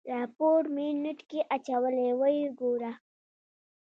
راپور 0.13 0.61
مې 0.73 0.87
نېټ 1.03 1.19
کې 1.29 1.39
اچولی 1.55 2.07
ويې 2.19 2.47
ګوره. 2.59 2.91